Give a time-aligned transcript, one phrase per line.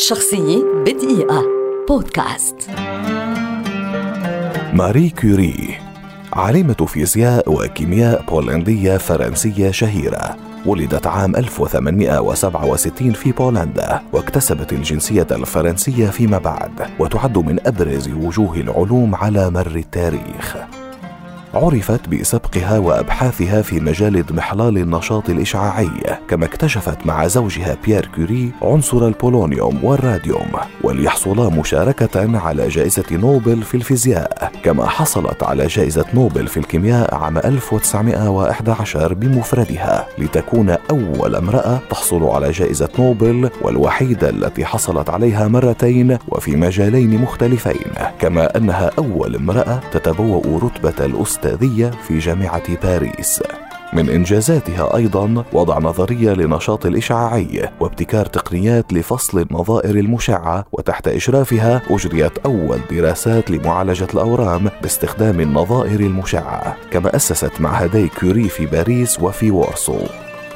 [0.00, 1.44] شخصية بدقيقة.
[1.88, 2.56] بودكاست.
[4.72, 5.74] ماري كوري
[6.32, 10.36] عالمة فيزياء وكيمياء بولندية فرنسية شهيرة
[10.66, 19.14] ولدت عام 1867 في بولندا واكتسبت الجنسية الفرنسية فيما بعد وتعد من أبرز وجوه العلوم
[19.14, 20.56] على مر التاريخ.
[21.54, 25.90] عرفت بسبقها وأبحاثها في مجال اضمحلال النشاط الإشعاعي
[26.28, 30.50] كما اكتشفت مع زوجها بيير كوري عنصر البولونيوم والراديوم
[30.82, 37.38] وليحصلا مشاركة على جائزة نوبل في الفيزياء كما حصلت على جائزة نوبل في الكيمياء عام
[37.38, 46.56] 1911 بمفردها لتكون أول امرأة تحصل على جائزة نوبل والوحيدة التي حصلت عليها مرتين وفي
[46.56, 53.42] مجالين مختلفين كما أنها أول امرأة تتبوأ رتبة الأستاذ الأستاذية في جامعة باريس.
[53.92, 62.38] من إنجازاتها أيضا وضع نظرية لنشاط الإشعاعي وابتكار تقنيات لفصل النظائر المشعة وتحت إشرافها أجريت
[62.38, 69.98] أول دراسات لمعالجة الأورام باستخدام النظائر المشعة كما أسست معهدي كوري في باريس وفي وارسو.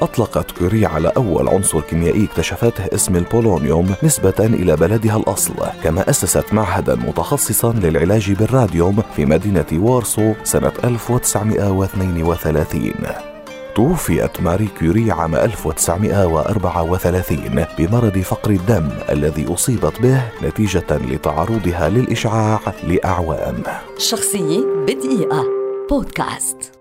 [0.05, 6.53] أطلقت كوري على أول عنصر كيميائي اكتشفته اسم البولونيوم نسبة إلى بلدها الأصل كما أسست
[6.53, 12.93] معهدا متخصصا للعلاج بالراديوم في مدينة وارسو سنة 1932
[13.75, 23.63] توفيت ماري كوري عام 1934 بمرض فقر الدم الذي أصيبت به نتيجة لتعرضها للإشعاع لأعوام.
[23.99, 25.45] شخصية بدقيقة.
[25.91, 26.74] بودكاست.